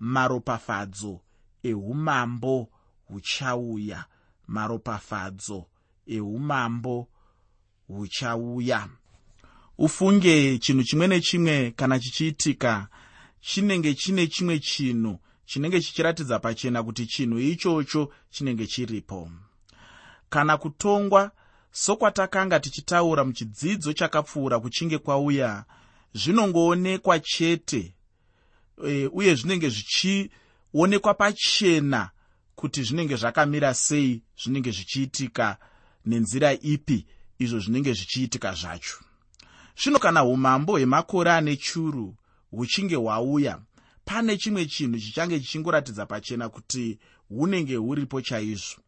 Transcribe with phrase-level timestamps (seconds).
[0.00, 1.20] maropafadzo
[1.62, 2.68] eumambo
[3.04, 4.04] huchauya.
[4.46, 5.66] Maropafadzo
[6.06, 7.08] eumambo
[7.88, 8.88] huchauya.
[9.78, 12.88] Ufunge chinhu chimwe nechimwe kana chichiitika.
[13.40, 19.30] Chinenge chine chimwe chinhu chinenge chichiratidza pachena kuti chinhu ichocho chinenge chiripo.
[20.28, 21.30] Kana kutongwa
[21.70, 25.64] sokwatakanga tichitaura muchidzidzo chakapfuura kuchinge kwauya.
[26.14, 27.95] Zvinongoonekwa chete
[28.84, 32.10] e, uye zvinenge zvichionekwa pachena
[32.54, 35.56] kuti zvinenge zvakamira sei zvinenge zvichiitika
[36.06, 37.06] nenzira ipi
[37.38, 38.96] izvo zvinenge zvichiitika zvacho.
[39.82, 42.16] Zvino kana umambo hwemakore ane churu
[42.50, 43.60] huchinge hwauya
[44.04, 46.98] pane chimwe chinhu chichange chichingoratidza pachena kuti
[47.28, 48.80] hunenge huripo chaizvo.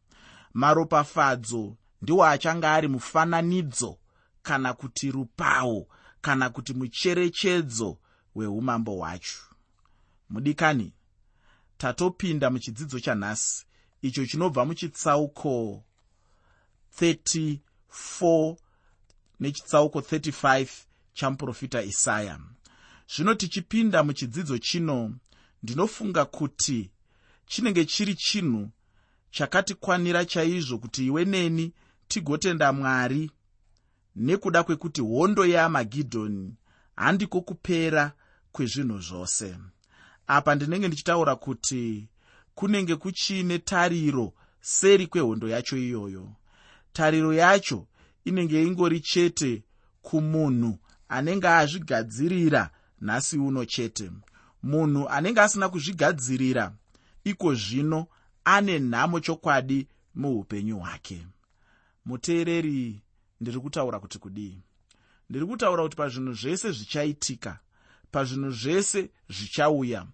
[0.54, 3.98] Maropafadzo ndiwo achange ari mufananidzo
[4.42, 5.88] kana kuti rupawo
[6.20, 7.98] kana kuti mucherechedzo
[8.34, 9.47] hweumambo hwacho
[10.30, 10.92] mudikani
[11.78, 13.64] tatopinda muchidzidzo chanhasi.
[14.02, 15.84] Icho chinobva muchitsauko
[17.00, 18.56] 34
[19.40, 20.68] nechitsauko 35
[21.12, 22.40] chamuprofita isaya.
[23.16, 25.14] Zvino tichipinda muchidzidzo chino
[25.62, 26.90] ndinofunga kuti
[27.46, 28.70] chinenge chiri chinhu
[29.30, 31.72] chakatikwanira chaizvo kuti iwe neni
[32.08, 33.30] tigotenda mwari.
[34.16, 36.54] Nekuda kwekuti hondo yeamagidhoni
[36.96, 38.12] handiko kupera
[38.52, 39.56] kwezvinhu zvose
[40.28, 42.08] apa ndinenge ndichitaura kuti
[42.54, 46.28] kunenge kuchiine tariro seri kwehondo yacho iyoyo.
[46.92, 47.86] Tariro yacho
[48.24, 49.62] inenge ingori chete
[50.02, 52.70] kumunhu anenge azvigadzirira
[53.00, 54.10] nhasi uno chete.
[54.62, 56.72] Munhu anenge asina kuzvigadzirira
[57.24, 58.06] iko zvino
[58.44, 61.26] ane nhamo chokwadi muupenyu hwake.
[62.04, 63.02] Muteereri
[63.40, 64.60] ndiri kutaura kuti kudii?
[65.30, 67.58] Ndiri kutaura kuti pazvinhu zvese zvichaitika
[68.10, 70.06] pazvinhu zvese zvichauya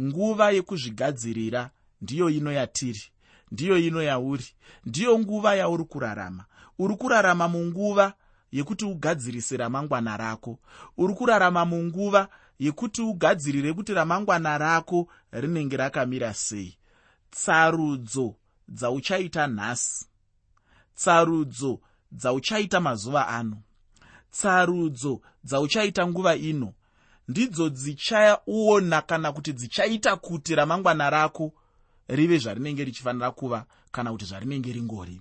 [0.00, 3.02] nguva yekuzvigadzirira ndiyo ino yatiri
[3.50, 4.44] ndiyo ino yauri
[4.86, 6.44] ndiyo nguva yauri kurarama.
[6.78, 8.12] Uri kurarama munguva
[8.52, 10.58] yekuti ugadzirise ramangwana rako.
[10.96, 16.78] Uri kurarama munguva yekuti ugadzirire kuti ramangwana rako rinenge rakamira sei.
[17.30, 18.34] Tsarudzo
[18.68, 20.06] dzauchaita nhasi.
[20.94, 21.80] Tsarudzo
[22.12, 23.62] dzauchaita mazuva ano.
[24.30, 26.74] Tsarudzo dzauchaita nguva ino
[27.28, 31.52] ndidzo dzichaona kana kuti dzichaita kuti ramangwana rako
[32.08, 35.20] rive zvarinenge richifanira kuva kana kuti zvarinenge ringori.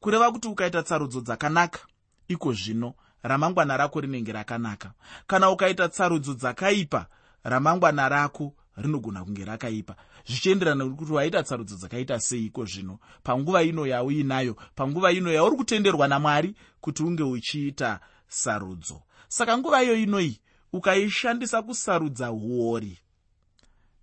[0.00, 1.80] Kureva kuti ukaita tsarudzo dzakanaka
[2.28, 4.92] iko zvino ramangwana rako rinenge rakanaka.
[5.26, 7.06] Kana ukaita tsarudzo dzakaipa
[7.44, 9.96] ramangwana rako rinogona kunge rakaipa.
[10.26, 12.98] Zvichienderana nekuti waita tsarudzo dzakaita sei iko zvino.
[13.22, 19.96] Panguva ino yauinayo panguva ino yauri kutenderwa namwari kuti unge uchiita sarudzo saka nguva iyo
[19.96, 20.40] inoyi
[20.72, 22.98] ukaishandisa kusarudza uori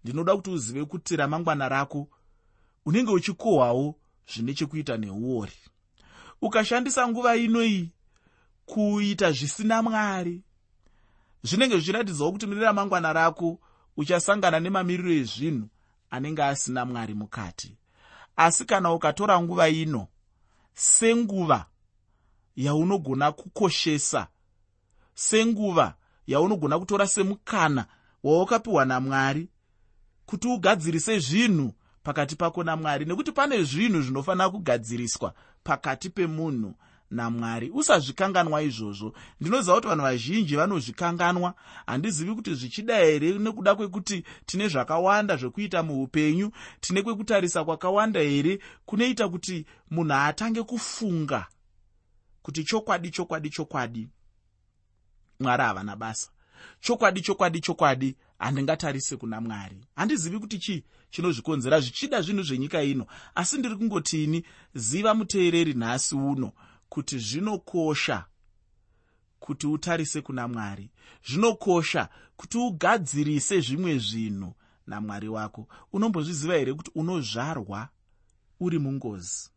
[0.03, 2.07] ndinoda kuti uzive kuti ramangwana rako
[2.85, 3.95] unenge uchikohwawo
[4.33, 5.53] zvine chekuita neuori
[6.41, 7.91] ukashandisa nguva inoyi
[8.65, 10.41] kuita zvisina mwari.
[11.43, 13.59] Zvinenge zvichiratidzawo kuti mune ramangwana rako
[13.97, 15.67] uchasangana nemamiriro ezvinhu
[16.09, 17.77] anenge asina mwari mukati.
[18.35, 20.07] Asi kana ukatora nguva ino
[20.73, 21.65] senguva
[22.55, 24.27] yaunogona kukoshesa
[25.13, 25.95] senguva
[26.27, 27.85] yaunogona kutora semukana
[28.23, 29.47] wawakapiwa namwari
[30.25, 31.73] kuti ugadzirise zvinhu
[32.03, 33.05] pakati pako namwari.
[33.05, 35.33] Nekuti pane zvinhu zvinofanira kugadziriswa
[35.63, 36.73] pakati pemunhu
[37.11, 37.69] namwari.
[37.69, 39.13] Usazvikanganwa izvozvo.
[39.41, 41.53] Ndinoziva kuti vanhu vazhinji vanozvikanganwa.
[41.87, 49.29] Handizivi kuti zvichida here nekuda kwekuti tine zvakawanda zvekuita muupenyu tine kwekutarisa kwakawanda here kunoita
[49.29, 51.45] kuti munhu atange kufunga
[52.41, 54.07] kuti chokwadi chokwadi chokwadi
[55.39, 56.29] mwari havana basa.
[56.81, 59.85] Chokwadi chokwadi chokwadi handingatarise kuna mwari.
[59.95, 63.05] Handizivi kuti chii chinozvikonzera zvichida zvinhu zvenyika ino
[63.35, 64.43] asi ndiri kungotini
[64.73, 66.51] ziva muteereri nhasi uno
[66.89, 68.25] kuti zvinokosha
[69.39, 70.89] kuti utarise kuna mwari.
[71.27, 74.53] Zvinokosha kuti ugadzirise zvimwe zvinhu
[74.87, 75.67] namwari wako.
[75.93, 77.89] Unombozviziva here kuti unozvarwa
[78.59, 79.49] uri mungozi?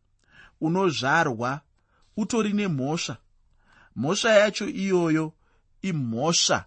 [0.61, 1.61] Unozvarwa
[2.17, 3.17] utori nemhosva?
[3.95, 5.33] Mhosva yacho iyoyo
[5.81, 6.65] imhosva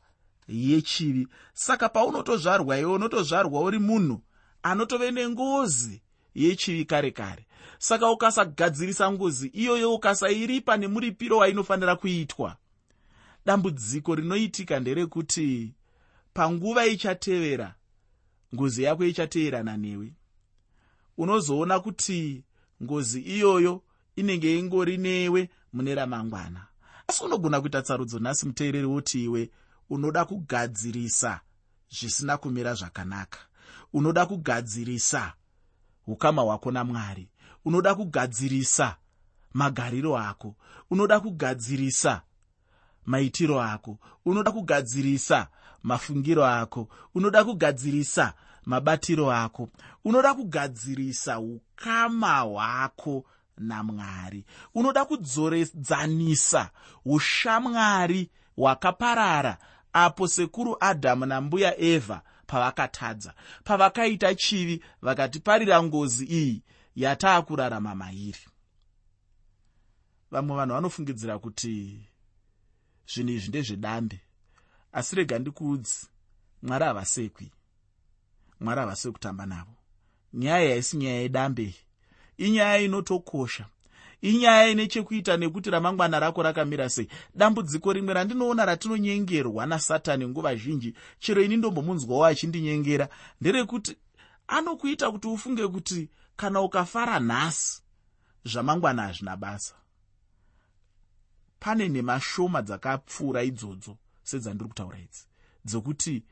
[0.49, 1.29] yechivi.
[1.53, 4.21] Saka paunotozvarwa iwe unotozvarwa uri munhu
[4.63, 6.03] anotove nengozi
[6.35, 7.47] yechivi kare kare.
[7.79, 12.57] Saka ukasagadzirisa ngozi iyoyo ukasairipa nemuripiro wainofanira kuitwa.
[13.47, 15.75] Dambudziko rinoitika nderekuti
[16.35, 17.75] panguva ichatevera
[18.55, 20.15] ngozi yako ichateerana newe.
[21.19, 22.45] Unozoona kuti
[22.83, 23.83] ngozi iyoyo
[24.17, 26.67] inenge ingori newe mune ramangwana
[27.07, 29.51] asi unogona kuita tsarudzo nhasi muteereri woti iwe
[29.91, 31.41] unoda kugadzirisa
[31.91, 33.39] zvisina kumira zvakanaka.
[33.93, 35.33] Unoda kugadzirisa
[36.07, 37.29] ukama hwako namwari.
[37.65, 38.97] Unoda kugadzirisa
[39.53, 40.55] magariro ako.
[40.91, 42.23] Unoda kugadzirisa
[43.07, 43.99] maitiro ako.
[44.25, 45.49] Unoda kugadzirisa
[45.83, 46.89] mafungiro ako.
[47.15, 48.35] Unoda kugadzirisa
[48.65, 49.69] mabatiro ako.
[50.05, 53.25] Unoda kugadzirisa ukama hwako
[53.59, 54.45] namwari.
[54.75, 56.71] Unoda kudzoredzanisa
[57.05, 59.59] ushamwari hwakaparara
[59.93, 63.35] apo sekuru adhamu nambuya evha pavakatadza.
[63.65, 66.63] Pavakaita chivi vakatiparira ngozi iyi
[66.97, 68.47] yataakurarama mairi.
[70.31, 72.01] Vamwe vanhu vanofungidzira kuti
[73.07, 74.21] zvinhu izvi ndezvedambe.
[74.93, 76.07] Asi rega ndikuudzi
[76.63, 77.53] mwari havasekwi
[78.61, 79.75] mwari havasi kutamba navo.
[80.33, 81.75] Nyaya yaisi nyaya yedambe
[82.39, 83.67] inyaya inotokosha
[84.25, 87.09] inyaya ine chekuita nekuti ramangwana rako rakamira sei.
[87.35, 93.09] Dambudziko rimwe randinoona ratinonyengerwa nasatani nguva zhinji chero ini ndombomunzwawo achindinyengera
[93.41, 93.97] nderekuti
[94.49, 97.83] anokuita kuti ufunge kuti kana ukafara nhasi
[98.45, 99.75] zvamangwana hazvina basa.
[101.61, 105.25] Pane nhema shoma dzakapfuura idzodzo sedzandiri kutaura idzi
[105.65, 106.23] dzokuti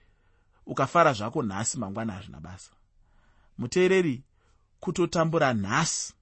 [0.67, 2.71] ukafara zvako nhasi mangwana hazvina basa.
[3.59, 4.23] Muteereri
[4.83, 6.15] kutotambura nhasi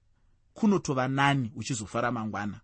[0.53, 2.59] kunotova nani uchizofara mangwana.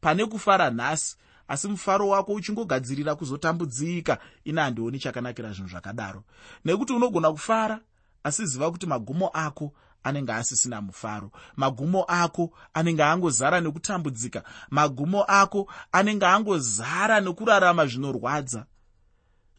[0.00, 1.16] Pane kufara nhasi
[1.48, 4.18] asi mufaro wako uchingogadzirira kuzotambudzika.
[4.44, 6.24] Ine handioni chakanakira zvinhu zvakadaro.
[6.64, 7.80] Nekuti unogona kufara
[8.24, 11.30] asi ziva kuti magumo ako anenge asisina mufaro.
[11.56, 14.42] Magumo ako anenge angozara nekutambudzika.
[14.70, 18.66] Magumo ako anenge angozara nekurarama zvinorwadza.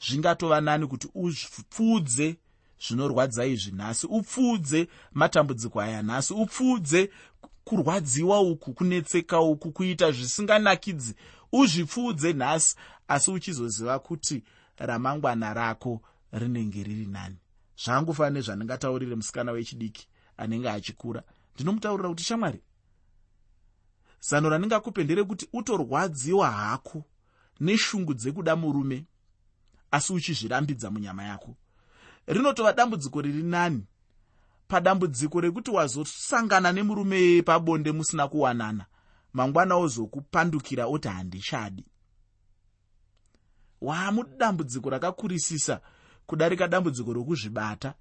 [0.08, 2.38] Zvingatova nani kuti upfuudze
[2.88, 4.08] zvinorwadza izvi nhasi.
[4.08, 6.34] Upfuudze matambudziko aya nhasi.
[6.34, 7.10] Upfuudze
[7.64, 11.16] kurwadziwa uku kunetseka uku kuita zvisinganakidzi.
[11.52, 12.76] Uzvipfuudze nhasi
[13.08, 14.44] asi uchizoziva kuti
[14.78, 16.02] ramangwana rako
[16.32, 17.38] rinenge riri nani.
[17.84, 20.08] Zvangofanira nezvandingataurire musikana wechidiki
[20.38, 21.24] anenge achikura.
[21.56, 22.62] Ndinomutaurira kuti shamwari
[24.22, 27.04] zano randingakupe nderekuti utorwadziwa hako
[27.60, 29.06] neshungu dzekuda murume
[29.92, 31.56] asi uchizvirambidza munyama yako
[32.28, 33.86] rinotova dambudziko riri nani?
[34.68, 38.86] Padambudziko rekuti wazosangana nemurume pabonde musina kuwanana
[39.34, 41.86] mangwana ozokupandukira oti handichadi.
[43.82, 45.82] Waamudambudziko rakakurisisa
[46.26, 47.94] kudarika dambudziko rokuzvibata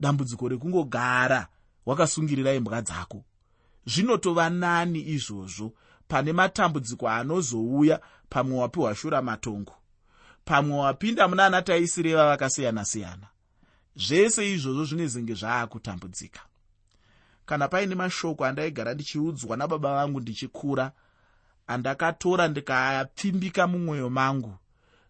[0.00, 1.48] dambudziko rekungogara
[1.86, 3.24] wakasungirira imbwa dzako.
[3.86, 5.72] Zvinotova nani izvozvo
[6.08, 9.72] pane matambudziko anozouya pamwe wapiwa shura matongo
[10.44, 13.26] pamwe wapinda muna ana taisireva vakasiyana-siyana
[13.96, 16.40] zvese izvozvo zvine zenge zvaakutambudzika
[17.46, 20.92] kana paine mashoko andaigara ndichiudzwa nababa vangu ndichikura
[21.66, 24.54] andakatora ndikapfimbika mumwoyo mangu.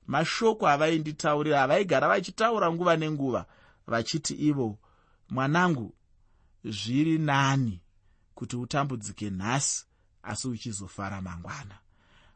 [0.07, 3.47] Mashoko avainditaurira avaigara vachitaura nguva nenguva
[3.87, 4.79] vachiti ivo
[5.31, 5.95] mwanangu
[6.65, 7.81] zviri nani
[8.35, 9.87] kuti utambudzike nhasi
[10.23, 11.79] asi uchizofara mangwana?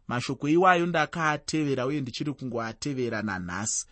[0.09, 3.87] Mashoko iwayo ndakaatevera uye ndichiri kungoatevera nanhasi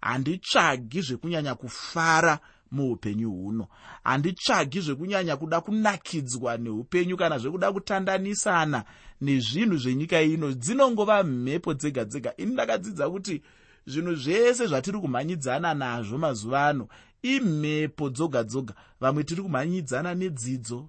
[0.00, 2.38] handitsvagi zvekunyanya kufara
[2.70, 3.68] muupenyu huno.
[4.04, 8.84] Handitsvagi zvekunyanya kuda kunakidzwa neupenyu kana zvekuda kutandanisana
[9.20, 10.52] nezvinhu zvenyika ino.
[10.52, 12.36] Dzinongova mhepo dzega dzega.
[12.36, 13.42] Ini ndakadzidza kuti
[13.86, 16.88] zvinhu zvese zvatiri kumhanyidzana nazvo mazuva ano
[17.22, 18.74] imhepo dzoga dzoga.
[19.00, 20.88] Vamwe tiri kumhanyidzana nedzidzo.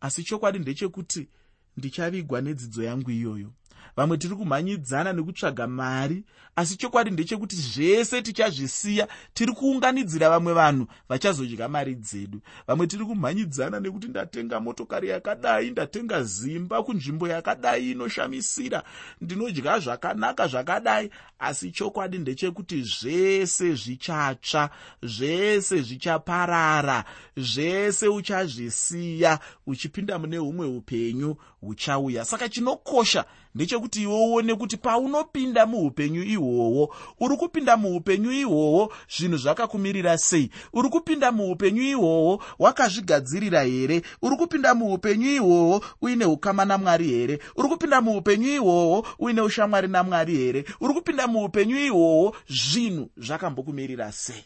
[0.00, 1.28] Asi chokwadi ndechekuti
[1.76, 3.52] ndichavigwa nedzidzo yangu iyoyo
[3.96, 6.24] vamwe tiri kumhanyidzana nekutsvaga mari
[6.56, 12.40] asi chokwadi ndechekuti zvese tichazvisiya tiri kuunganidzira vamwe vanhu vachazodya mari dzedu.
[12.66, 18.82] Vamwe tiri kumhanyidzana nekuti ndatenga motokari yakadai ndatenga zimba kunzvimbo yakadai inoshamisira
[19.20, 24.70] ndinodya zvakanaka zvakadai asi chokwadi ndechekuti zvese zvichatsva
[25.02, 27.04] zvese zvichaparara
[27.36, 33.24] zvese uchazvisiya uchipinda mune humwe upenyu huchauya saka chinokosha
[33.56, 40.50] ndechekuti iwe uone kuti paunopinda muupenyu ihwohwo uri kupinda muupenyu ihwohwo zvinhu zvakakumirira sei?
[40.72, 44.02] Uri kupinda muupenyu ihwohwo wakazvigadzirira here?
[44.22, 47.38] Uri kupinda muupenyu ihwohwo uine ukama namwari here?
[47.56, 50.64] Uri kupinda muupenyu ihwohwo uine ushamwari namwari here?
[50.80, 54.44] Uri kupinda muupenyu ihwohwo zvinhu zvakambokumirira sei?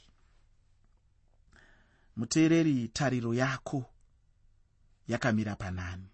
[2.17, 3.85] Muteereri tariro yako
[5.09, 6.07] yakamira panani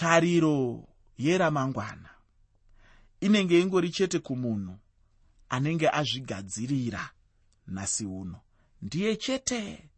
[0.00, 0.88] tariro
[1.18, 2.08] yeramangwana.
[3.20, 4.78] Inenge ingori chete kumunhu
[5.48, 7.10] anenge azvigadzirira
[7.66, 8.40] nhasi uno.
[8.82, 9.90] Ndiye chete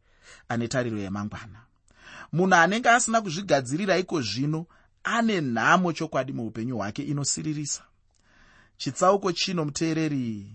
[0.49, 1.61] ane tariro yemangwana
[2.33, 4.67] munhu anenge asina kuzvigadzirira iko zvino
[5.05, 7.85] ane nhamo chokwadi muupenyu hwake inosiririsa.
[8.77, 10.53] Chitsauko chino muteereri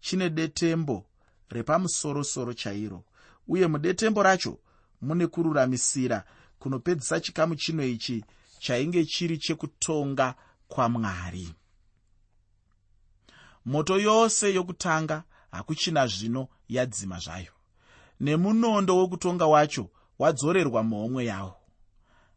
[0.00, 1.06] chine detembo
[1.48, 3.04] repamusorosoro chairo
[3.48, 4.58] uye mudetembo racho
[5.00, 6.24] mune kururamisira
[6.58, 8.24] kunopedzisa chikamu chino ichi
[8.58, 10.34] chainge chiri chekutonga
[10.68, 11.54] kwamwari.
[13.64, 17.52] Moto yose yokutanga hakuchina zvino yadzima zvayo.
[18.20, 21.56] Nemunondo wekutonga wacho wadzorerwa muhomwe yawo.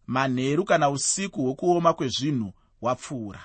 [0.07, 3.43] Manheru kana usiku hwokuoma kwezvinhu wapfuura.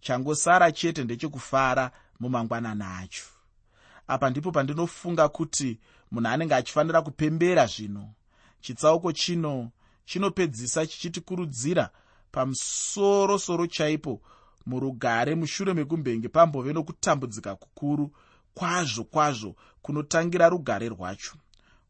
[0.00, 1.90] Changosara chete ndechekufara
[2.20, 3.24] mumangwanana acho.
[4.08, 5.78] Apa ndipo pandinofunga kuti
[6.10, 8.12] munhu anenge achifanira kupembera zvino.
[8.60, 9.70] Chitsauko chino
[10.06, 11.90] chinopedzisa chichitikurudzira
[12.32, 14.22] pamusorosoro chaipo
[14.66, 18.12] murugare mushure mekumbenge pambove nokutambudzika kukuru
[18.54, 21.32] kwazvo kwazvo kunotangira rugare rwacho.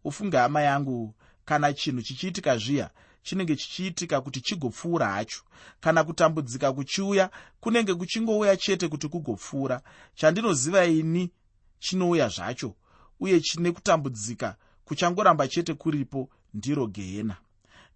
[0.05, 2.91] Ufunge hama yangu kana chinhu chichiitika zviya
[3.23, 5.41] chinenge chichiitika kuti chigopfuura hacho.
[5.81, 7.31] Kana kutambudzika kuchiuya
[7.61, 9.81] kunenge kuchingouya chete kuti kugopfuura.
[10.15, 11.31] Chandinoziva ini
[11.79, 12.75] chinouya zvacho
[13.21, 17.37] uye chine kutambudzika kuchangoramba chete kuripo ndiro gehena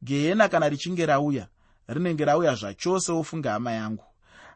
[0.03, 1.47] gehena kana richinge rauya
[1.89, 4.05] rinenge rauya zvachose wofunge hama yangu.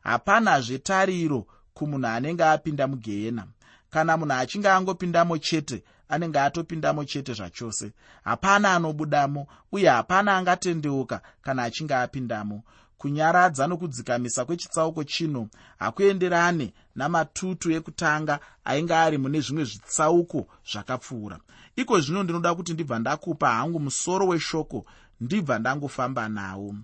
[0.02, 3.46] Hapanazve tariro kumunhu anenge apinda mugehena.
[3.90, 7.92] Kana munhu achinge angopindamo chete anenge atopindamo chete zvachose.
[8.24, 12.62] Hapana anobudamo uye hapana angatendeuka kana achinge apindamo.
[12.98, 15.48] Kunyaradza nokudzikamisa kwechitsauko chino
[15.78, 21.38] hakuenderane namatutu ekutanga ainge ari mune zvimwe zvitsauko zvakapfuura.
[21.76, 24.86] Iko zvino ndinoda kuti ndibva ndakupa hangu musoro weshoko
[25.24, 26.76] ndibva ndangofamba nawo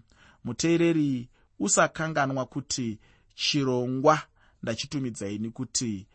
[0.44, 1.28] muteereri
[1.58, 2.98] usakanganwa kuti
[3.34, 4.22] chirongwa
[4.62, 6.06] ndachitumidzaini kuti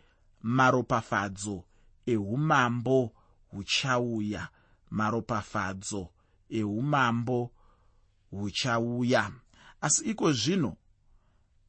[0.42, 1.64] maropafadzo
[2.06, 3.12] eumambo
[3.52, 4.48] huchauya.
[4.90, 6.10] Maropafadzo
[6.50, 7.52] eumambo
[8.32, 9.32] huchauya.
[9.82, 10.76] Asi iko zvino?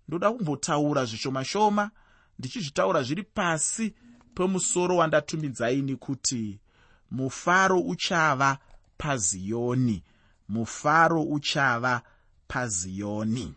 [0.09, 1.91] Ndoda kumbotaura zvishoma shoma
[2.39, 3.95] ndichizvitaura zviri pasi
[4.35, 6.61] pemusoro wandatumidzaini kuti
[7.11, 8.59] mufaro uchava
[8.99, 10.03] paziyoni
[10.49, 12.03] mufaro uchava
[12.49, 13.55] paziyoni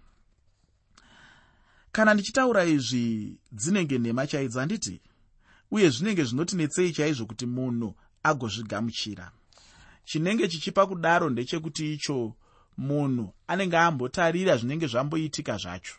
[1.91, 5.01] kana ndichitaura izvi dzinenge nhema chaidzo handiti
[5.71, 9.31] uye zvinenge zvinotinetsei chaizvo kuti munhu agozvigamuchira.
[10.05, 12.35] Chinenge chichipa kudaro ndechekuti icho
[12.77, 15.95] munhu anenge ambotarira zvinenge zvamboitika zvacho.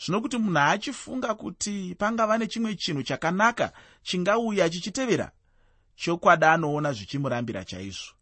[0.00, 3.72] Zvino kuti munhu achifunga kuti pangava nechimwe chinhu chakanaka
[4.02, 5.30] chingauya chichitevera
[5.96, 8.12] chokwadi anoona zvichimurambira chaizvo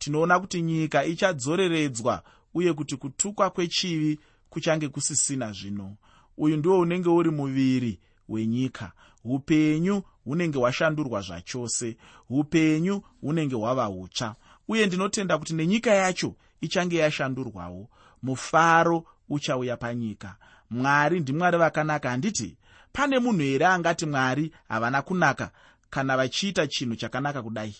[0.00, 2.22] tinoona kuti nyika ichadzoreredzwa
[2.54, 4.18] uye kuti kutukwa kwechivi
[4.50, 5.96] kuchange kusisina zvino.
[6.36, 8.92] Uyu ndiwo unenge uri muviri wenyika.
[9.24, 11.96] Upenyu hunenge hwashandurwa zvachose.
[12.30, 14.34] Upenyu hunenge hwava utsva
[14.68, 17.88] uye ndinotenda kuti nenyika yacho ichange yashandurwawo.
[18.22, 20.36] Mufaro uchauya panyika.
[20.70, 22.56] Mwari ndimwari vakanaka handiti
[22.92, 25.50] pane munhu here angati mwari havana kunaka
[25.90, 27.76] kana vachiita chinhu chakanaka kudai?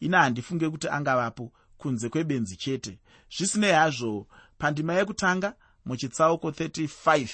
[0.00, 2.98] Ina handifunge kuti angavapo kunze kwebenzi chete.
[3.36, 4.26] Zvisinei hazvo
[4.58, 5.54] pandima yekutanga
[5.84, 7.28] muchitsauko 35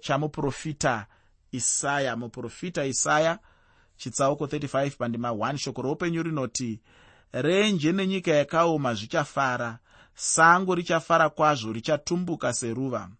[0.00, 1.06] chamuprofita
[1.52, 3.38] isaya muprofita isaya
[3.96, 6.80] chitsauko 35 pandima 1 shoko roupenyu rinoti
[7.32, 9.78] renje nenyika yakaoma zvichafara.
[10.14, 13.10] Sango richafara kwazvo richatumbuka seruva.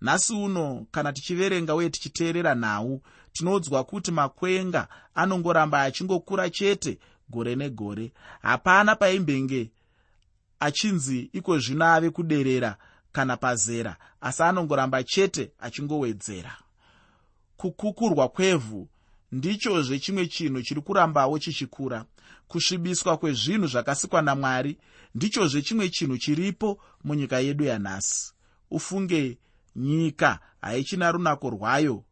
[0.00, 3.00] Nhasi uno kana tichiverenga uye tichiteerera nhau
[3.32, 8.12] tinoudzwa kuti makwenga anongoramba achingokura chete gore negore.
[8.42, 9.70] Hapana paimbenge
[10.62, 12.76] achinzi iko zvino ave kuderera
[13.12, 16.56] kana pazera asi anongoramba chete achingowedzera.
[17.56, 18.88] Kukukurwa kwevhu
[19.32, 22.04] ndichozve chimwe chinhu chiri kurambawo chichikura.
[22.48, 24.78] Kusvibiswa kwezvinhu zvakasikwa namwari
[25.14, 28.32] ndichozve chimwe chinhu chiripo munyika yedu yanhasi.
[28.70, 29.38] Ufunge
[29.76, 32.04] nyika haichina runako rwayo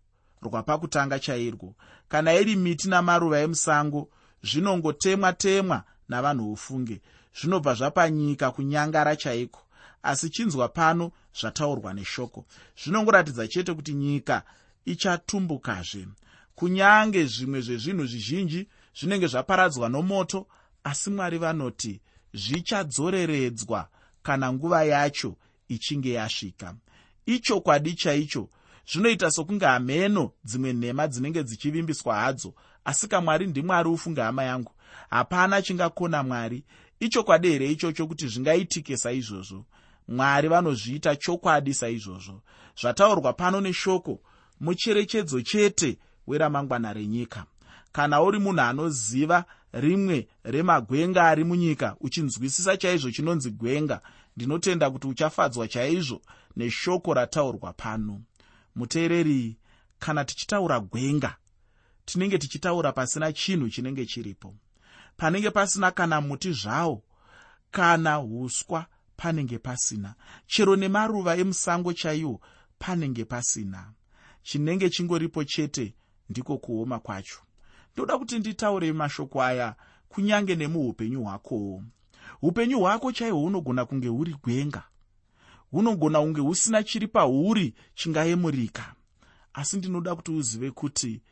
[0.43, 1.75] rwapakutanga chairwo.
[2.09, 4.09] Kana iri miti namaruva emusango
[4.43, 7.01] zvinongotemwa temwa navanhu ufunge
[7.35, 9.61] zvinobva zvapanyika kunyangara chaiko.
[10.03, 12.45] Asi chinzwa pano zvataurwa neshoko.
[12.83, 14.43] Zvinongoratidza chete kuti nyika
[14.85, 16.09] ichatambukazve
[16.55, 18.69] kunyange zvimwe zvezvinhu zvizhinji
[18.99, 20.47] zvinenge zvaparadzwa nomoto
[20.85, 22.01] asi mwari vanoti
[22.35, 23.89] zvichadzoreredzwa
[24.23, 25.37] kana nguva yacho
[25.69, 26.75] ichinge yasvika.
[27.27, 28.49] Ichokwadi chaicho?
[28.93, 34.73] Zvinoita sokunge hameno dzimwe nhema dzinenge dzichivimbiswa hadzo asi kamwari ndimwari ufunge hama yangu.
[35.11, 36.65] Hapana chingakona mwari
[37.01, 39.65] ichokwadi here ichocho kuti zvingaitike saizvozvo?
[40.09, 42.43] Mwari vanozviita chokwadi saizvozvo.
[42.81, 44.21] Zvataurwa pano neshoko
[44.61, 47.45] mucherechedzo chete weramangwana renyika.
[47.93, 54.01] Kana uri munhu anoziva rimwe remagwenga ari munyika uchinzwisisa chaizvo chinonzi gwenga
[54.37, 56.21] ndinotenda kuti uchafadzwa chaizvo
[56.57, 58.21] neshoko rataurwa pano.
[58.75, 59.57] Muteereri
[59.99, 61.37] kana tichitaura gwenga
[62.05, 64.55] tinenge tichitaura pasina chinhu chinenge chiripo
[65.21, 67.03] panenge pasina kana muti zvawo
[67.71, 68.87] kana uswa
[69.17, 70.15] panenge pasina.
[70.47, 72.41] Chero nemaruva emusango chaiwo
[72.79, 73.93] panenge pasina.
[74.43, 75.95] Chinenge chingoripo chete
[76.31, 77.39] ndiko kuoma kwacho.
[77.95, 79.75] Ndoda kuti nditaure mashoko aya
[80.09, 81.83] kunyange nemuupenyu hwakowo
[82.43, 84.83] upenyu hwako chaihwo hunogona kunge huri gwenga.
[85.71, 88.95] Hunogona kunge husina chiri pauri chingayemurika.
[89.55, 91.23] Asi ndinoda kuti uzive kuti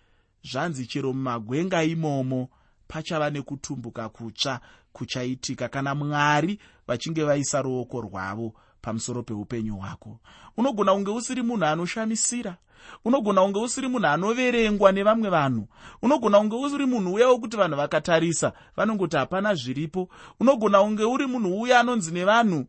[0.53, 2.49] zvanzi chero mumagwenga imomo
[2.89, 4.61] pachava nekutumbuka kutsva
[4.93, 10.21] kuchaitika kana mwari vachinge vaisa ruoko rwavo pamusoro peupenyu hwako.
[10.57, 12.57] Unogona kunge usiri munhu anoshamisira
[13.05, 15.69] unogona kunge usiri munhu anoverengwa nevamwe vanhu
[16.03, 20.09] unogona kunge uri munhu uya wokuti vanhu vakatarisa vanongoti hapana zviripo
[20.41, 22.67] unogona kunge uri munhu uya anonzi nevanhu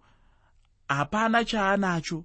[0.88, 2.24] hapana chaanacho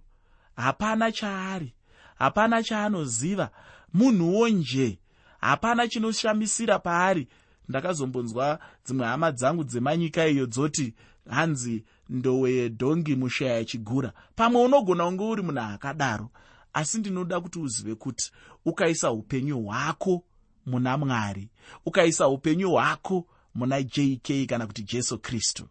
[0.57, 1.75] hapana chaari
[2.19, 3.51] hapana chaanoziva
[3.95, 4.99] munhuwo nje
[5.41, 7.29] hapana chinoshamisira paari
[7.69, 10.95] ndakazombonzwa dzimwe hama dzangu dzemanyika iyo dzoti
[11.31, 16.31] hanzi ndowe yedhongi mushaya chigura pamwe unogona kunge uri munhu akadaro
[16.73, 18.33] asi ndinoda kuti uzive kuti
[18.65, 20.25] ukaisa upenyu hwako
[20.67, 21.51] muna mwari
[21.87, 25.69] ukaisa upenyu hwako muna jk kana kuti jesu kristu.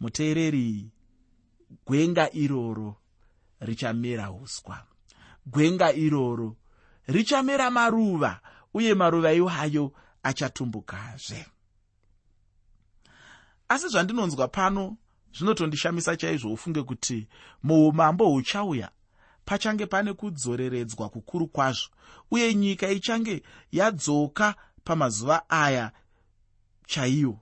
[0.00, 0.90] Muteereri
[1.86, 2.96] gwenga iroro
[3.60, 4.82] richamera uswa
[5.46, 6.56] gwenga iroro
[7.06, 8.40] richamera maruva
[8.74, 9.92] uye maruva iwayo
[10.28, 11.46] achatumbukazve.
[13.68, 14.96] Asi zvandinonzwa pano
[15.34, 17.28] zvinotondishamisa chaizvo ufunge kuti
[17.62, 18.90] muumambo huchauya
[19.44, 21.88] pachange pane kudzoreredzwa kukuru kwazvo
[22.30, 23.42] uye nyika ichange
[23.72, 24.54] yadzoka
[24.84, 25.92] pamazuva aya
[26.86, 27.40] chaiwo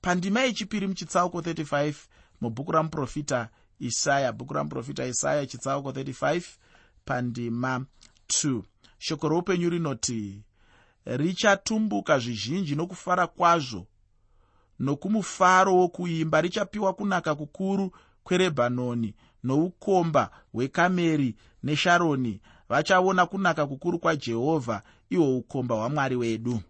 [0.00, 1.94] pandima yechipiri muchitsauko 35
[2.40, 6.42] mubhuku ramuprofita isaya bhuku ramuprofita isaya chitsauko 35
[7.04, 7.86] pandima
[8.28, 8.62] 2
[8.98, 10.42] shoko roupenyu rinoti
[11.16, 13.86] richatumbuka zvizhinji nokufara kwazvo.
[14.78, 17.92] Nokumufaro wokuimba richapiwa kunaka kukuru
[18.24, 22.40] kwerebhanoni noukomba hwekameri nesharoni.
[22.68, 26.60] Vachaona kunaka kukuru kwajehovha ihwo ukomba hwamwari wedu.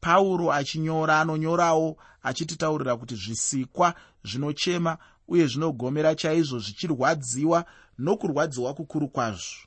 [0.00, 3.94] Pauro achinyora anonyorawo achititaurira kuti zvisikwa
[4.24, 7.64] zvinochema uye zvinogomera chaizvo zvichirwadziwa
[7.98, 9.66] nokurwadziwa kukuru kwazvo.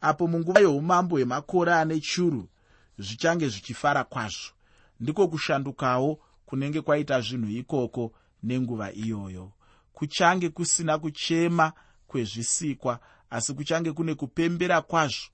[0.00, 2.48] Apo munguva yeumambo hwemakore ane churu
[3.02, 4.52] zvichange zvichifara kwazvo.
[5.00, 8.12] Ndiko kushandukawo kunenge kwaita zvinhu ikoko
[8.42, 9.52] nenguva iyoyo.
[9.92, 11.72] Kuchange kusina kuchema
[12.06, 12.98] kwezvisikwa
[13.30, 15.26] asi kuchange kune kupembera kwazvo.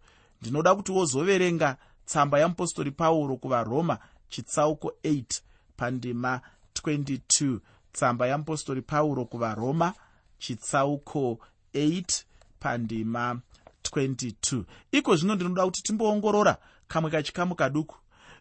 [0.42, 5.40] Ndinoda kuti wozoverenga tsamba yamupostori pauro kuvaroma chitsauko 8
[5.76, 6.40] pandima
[6.74, 7.58] 22
[7.92, 9.94] tsamba yamupostori pauro kuvaroma
[10.38, 11.38] chitsauko
[11.74, 12.22] 8
[12.60, 13.40] pandima
[13.82, 16.56] 22 iko zvino ndinoda kuti timboongorora
[16.88, 17.96] kamwe kachikamu kaduku.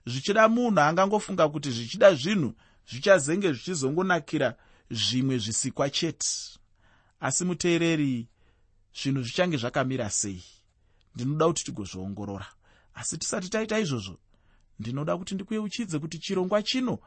[0.05, 2.53] Zvichida munhu angangofunga kuti zvichida zvinhu
[2.89, 4.55] zvichazenge zvichizongonakira
[4.91, 6.27] zvimwe zvisikwa chete.
[7.19, 8.27] Asi muteereri
[9.01, 10.43] zvinhu zvichange zvakamira sei?
[11.15, 12.47] Ndinoda kuti tigozviongorora
[12.93, 14.17] asi tisati taita izvozvo
[14.79, 16.99] ndinoda kuti ndikuyeuchidze kuti chirongwa chino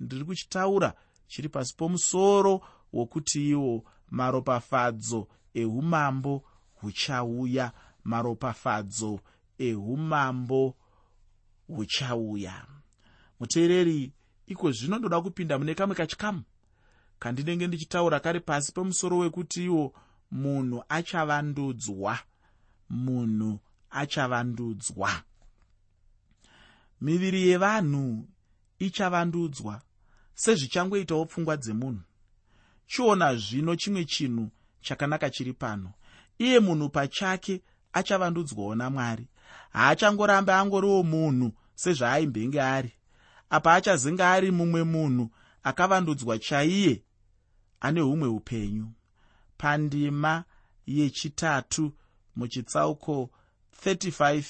[0.00, 0.94] ndiri kuchitaura
[1.26, 2.60] chiri pasi pomusoro
[2.92, 7.72] wokuti iwo maropafadzo eumambo huchauya.
[8.04, 9.20] Maropafadzo
[9.58, 10.76] eumambo
[11.66, 12.66] huchauya
[13.40, 14.12] muteereri
[14.46, 16.42] iko zvino ndoda kupinda mune kamwe kachikamu?
[17.18, 19.94] Kandinenge ndichitaura kari pasi pemusoro wekuti iwo
[20.30, 22.18] munhu achavandudzwa.
[22.90, 25.22] Munhu achavandudzwa.
[27.00, 28.28] Miviri yevanhu
[28.78, 29.82] ichavandudzwa
[30.34, 32.02] sezvichangoitawo pfungwa dzemunhu.
[32.86, 34.50] Chiona zvino chimwe chinhu
[34.80, 35.92] chakanaka chiri pano.
[36.38, 39.28] Iye munhu pachake achavandudzwawo namwari
[39.72, 42.92] haachangorambe angoriwo munhu sezvaaimbenge ari.
[43.50, 45.30] Apa achazenge ari mumwe munhu
[45.62, 47.02] akavandudzwa chaiye
[47.80, 48.92] ane humwe upenyu.
[49.58, 50.44] Pandima
[50.86, 51.92] yechitatu
[52.36, 53.30] muchitsauko
[53.84, 54.44] 35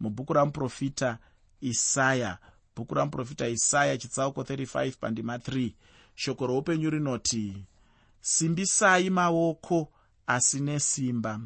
[0.00, 1.18] mubhuku ramuprofita
[1.60, 2.38] isaya.
[2.76, 5.72] Bhuku ramuprofita isaya chitsauko 35 pandima 3
[6.14, 7.64] shoko roupenyu rinoti
[8.20, 9.92] simbisai maoko
[10.26, 11.40] asi nesimba.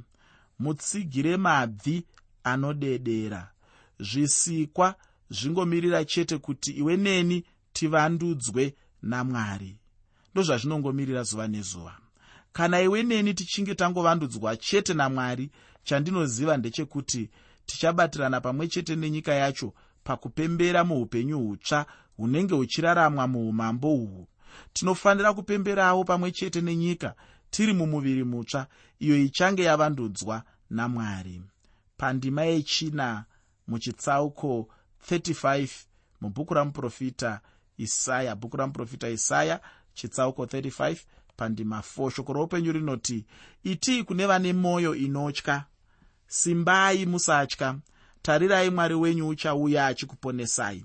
[0.58, 2.06] Mutsigire mabvi
[2.50, 3.42] anodedera.
[4.00, 4.94] Zvisikwa
[5.30, 9.76] zvingomirira chete kuti iwe neni tivandudzwe namwari
[10.32, 11.94] ndozvazvinongomirira zuva nezuva.
[12.52, 15.50] Kana iwe neni tichinge tangovandudzwa chete namwari
[15.84, 17.30] chandinoziva ndechekuti
[17.66, 19.72] tichabatirana pamwe chete nenyika yacho
[20.04, 24.28] pakupembera muupenyu hutsva hunenge huchiraramwa muumambo uhwu
[24.72, 27.14] tinofanira kupemberawo pamwe chete nenyika
[27.50, 28.66] tiri mumuviri mutsva
[28.98, 31.42] iyo ichange yavandudzwa namwari
[31.96, 33.24] pandima yechina
[33.68, 34.68] muchitsauko
[35.10, 35.68] 35
[36.20, 37.40] mubhuku ramuprofita
[37.78, 38.36] isaya.
[38.36, 39.60] Bhuku ramuprofita isaya
[39.94, 40.96] chitsauko 35
[41.36, 43.24] pandima 4 shoko roupenyu rinoti
[43.64, 45.64] itii kune vane mwoyo inotya.
[46.26, 47.76] Simbai musatya.
[48.22, 50.84] Tarirai mwari wenyu uchauya achikuponesai.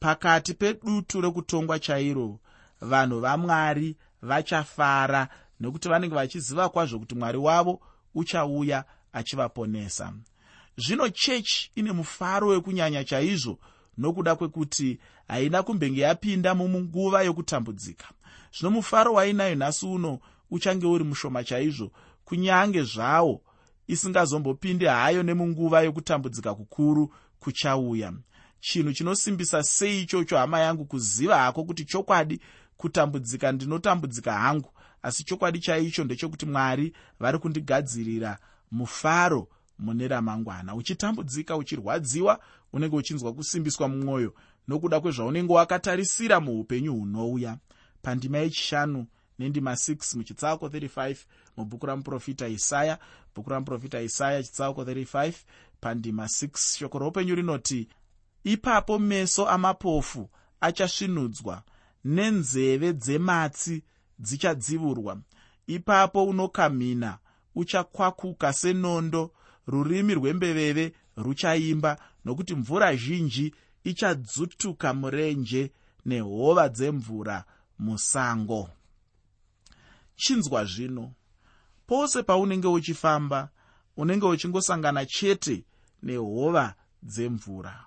[0.00, 2.40] Pakati pedutu rekutongwa chairo
[2.80, 5.28] vanhu vamwari vachafara
[5.60, 7.80] nekuti vanenge vachiziva kwazvo kuti mwari wavo
[8.14, 10.12] uchauya achivaponesa.
[10.76, 13.58] Zvino chechi ine mufaro wekunyanya chaizvo
[13.98, 18.06] nokuda kwekuti haina kumbenge yapinda mumunguva yokutambudzika.
[18.58, 20.18] Zvino mufaro wainayo nhasi uno
[20.50, 21.90] uchange uri mushoma chaizvo
[22.24, 23.42] kunyange zvawo
[23.86, 28.12] isingazombopindi hayo nemunguva yokutambudzika kukuru kuchauya.
[28.60, 32.40] Chinhu chinosimbisa sei ichocho hama yangu kuziva hako kuti chokwadi
[32.76, 38.38] kutambudzika ndinotambudzika hangu asi chokwadi chaicho ndechekuti mwari vari kundigadzirira
[38.70, 40.74] mufaro mune ramangwana.
[40.74, 42.40] Uchitambudzika uchirwadziwa
[42.72, 44.34] unenge uchinzwa kusimbiswa mumwoyo
[44.68, 47.58] nokuda kwezvaunenge wakatarisira muupenyu hunouya.
[48.02, 49.06] Pandima yechishanu
[49.38, 51.16] nendima 6 muchitsauko 35
[51.56, 52.98] mubhuku ramuprofita isaya
[53.34, 55.32] bhuku ramuprofita isaya chitsauko 35
[55.80, 57.88] pandima 6 shoko roupenyu rinoti
[58.44, 60.28] ipapo meso amapofu
[60.60, 61.62] achasvinudzwa
[62.04, 63.82] nenzeve dzematsi
[64.18, 65.18] dzichadzivurwa
[65.66, 67.18] ipapo unokamhina
[67.58, 69.30] uchakwakuka senondo
[69.66, 75.72] rurimi rwembeveve ruchaimba nokuti mvura zhinji ichadzutuka murenje
[76.06, 77.44] nehova dzemvura
[77.78, 78.70] musango.
[80.16, 81.12] Chinzwa zvino
[81.86, 83.48] pose paunenge uchifamba
[83.96, 85.64] unenge uchingosangana chete
[86.02, 87.84] nehova dzemvura.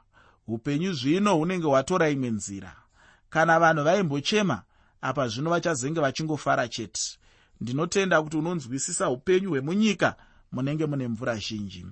[0.48, 2.76] Upenyu zvino hunenge hwatora imwe nzira.
[3.30, 4.64] Kana vanhu vaimbochema
[5.02, 7.21] apa zvino vachazenge vachingofara chete
[7.62, 10.15] ndinotenda kuti unonzwisisa upenyu hwemunyika
[10.52, 11.86] munenge mune mvura zhinji.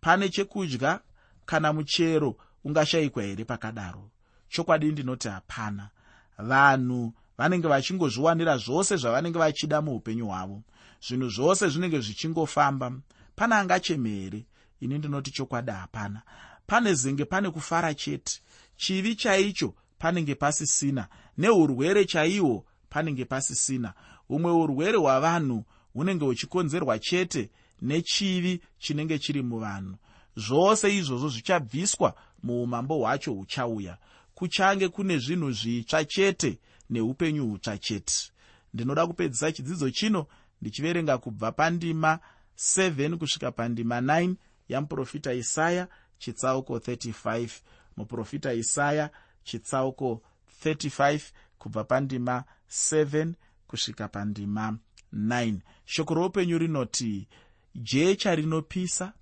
[0.00, 1.00] Pane chekudya
[1.46, 4.10] kana muchero ungashayikwa here pakadaro?
[4.48, 5.90] Chokwadi ndinoti hapana.
[6.38, 10.62] Vanhu vanenge vachingozviwanira zvose zvavanenge vachida muupenyu hwavo
[11.08, 12.92] zvinhu zvose zvinenge zvichingofamba
[13.36, 14.46] pane angacheme here?
[14.80, 16.22] Ini ndinoti chokwadi hapana.
[16.66, 18.40] Pane zenge pane kufara chete.
[18.76, 23.94] Chivi chaicho panenge pasisina neurwere chaihwo panenge pasisina
[24.28, 27.50] humwe urwere hwavanhu hunenge huchikonzerwa chete
[27.82, 29.96] nechivi chinenge chiri muvanhu.
[30.36, 33.98] Zvose izvozvo zvichabviswa muumambo hwacho huchauya.
[34.34, 36.58] Kuchange kune zvinhu zvitsva chete
[36.90, 38.32] neupenyu hutsva chete.
[38.74, 40.26] Ndinoda kupedzisa chidzidzo chino
[40.62, 42.18] ndichiverenga kubva pandima
[42.58, 44.34] 7 kusvika pandima 9
[44.68, 47.48] yamuprofita isaya chitsauko 35
[47.96, 49.10] muprofita isaya
[49.44, 50.22] chitsauko
[50.64, 51.20] 35
[51.58, 53.32] kubva pandima 7
[53.66, 54.78] kusvika pandima
[55.14, 57.28] 9 shoko roupenyu rinoti
[57.74, 59.12] jecha rinopisa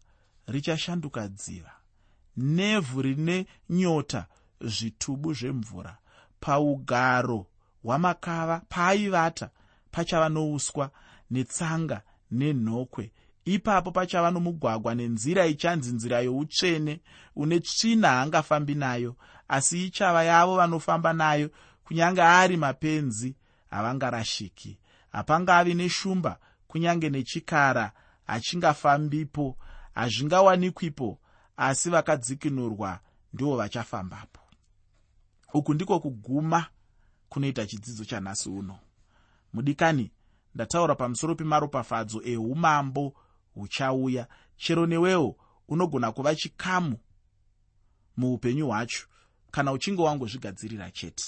[0.47, 1.73] richashanduka dziva
[2.37, 4.27] nevhu rine nyota
[4.61, 5.97] zvitubu zvemvura
[6.41, 7.47] paugaro
[7.83, 9.51] hwamakava paaivata
[9.91, 10.91] pachava nouswa
[11.31, 13.13] netsanga nenhokwe.
[13.45, 17.01] Ipapo pachava nomugwagwa nenzira ichanzi nzira youtsvene
[17.37, 19.17] une tsvina haangafambi nayo
[19.49, 21.51] asi ichava yavo vanofamba nayo
[21.85, 23.35] kunyange ari mapenzi
[23.75, 24.79] havangarashiki.
[25.13, 27.93] Hapangavi neshumba kunyange nechikara
[28.27, 29.59] hachingafambipo
[29.95, 31.19] hazvingawanikwipo
[31.57, 33.01] asi vakadzikinurwa
[33.33, 34.41] ndivo vachafambapo.
[35.55, 36.67] Uku ndiko kuguma
[37.29, 38.79] kunoita chidzidzo chanhasi uno.
[39.53, 40.13] Mudikani
[40.55, 43.15] ndataura pamusoro pemaropafadzo eumambo
[43.55, 44.27] huchauya.
[44.57, 45.37] Chero newewo
[45.69, 46.99] unogona kuva chikamu
[48.17, 49.07] muupenyu hwacho
[49.51, 51.25] kana uchinge wangozvigadzirira chete